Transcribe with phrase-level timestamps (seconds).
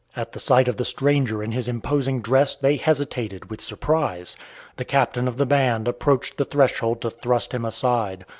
[0.15, 4.35] At the sight of the stranger in his imposing dress they hesitated with surprise.
[4.77, 8.25] The captain of the band approached the threshold to thrust him aside.